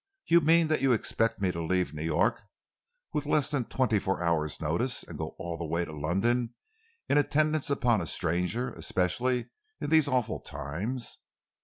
You 0.25 0.41
mean 0.41 0.67
that 0.69 0.81
you 0.81 0.93
expect 0.93 1.39
me 1.39 1.51
to 1.51 1.61
leave 1.61 1.93
New 1.93 2.01
York 2.01 2.41
with 3.13 3.27
less 3.27 3.51
than 3.51 3.65
twenty 3.65 3.99
four 3.99 4.23
hours' 4.23 4.59
notice, 4.59 5.03
and 5.03 5.15
go 5.15 5.35
all 5.37 5.57
the 5.57 5.65
way 5.67 5.85
to 5.85 5.91
London 5.93 6.55
in 7.07 7.19
attendance 7.19 7.69
upon 7.69 8.01
a 8.01 8.07
stranger, 8.07 8.73
especially 8.73 9.51
in 9.79 9.91
these 9.91 10.07
awful 10.07 10.39
times? 10.39 11.19